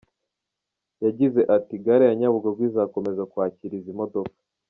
Yagize 1.05 1.41
ati" 1.55 1.75
Gare 1.83 2.03
ya 2.07 2.15
Nyabugogo 2.19 2.59
izakomeza 2.69 3.21
kwakira 3.31 3.73
izi 3.79 3.93
modoka. 3.99 4.35